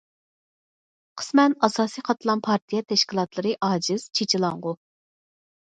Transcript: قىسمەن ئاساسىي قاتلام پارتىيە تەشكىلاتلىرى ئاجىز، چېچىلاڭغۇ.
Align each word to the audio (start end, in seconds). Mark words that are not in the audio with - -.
قىسمەن 1.21 1.55
ئاساسىي 1.67 2.05
قاتلام 2.09 2.41
پارتىيە 2.49 2.87
تەشكىلاتلىرى 2.93 3.53
ئاجىز، 3.69 4.11
چېچىلاڭغۇ. 4.21 4.79